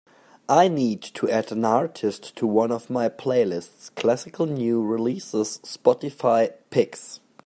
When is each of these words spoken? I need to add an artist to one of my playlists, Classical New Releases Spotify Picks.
I 0.49 0.67
need 0.67 1.03
to 1.13 1.29
add 1.29 1.51
an 1.51 1.63
artist 1.63 2.35
to 2.37 2.47
one 2.47 2.71
of 2.71 2.89
my 2.89 3.07
playlists, 3.07 3.93
Classical 3.93 4.47
New 4.47 4.81
Releases 4.81 5.59
Spotify 5.59 6.53
Picks. 6.71 7.19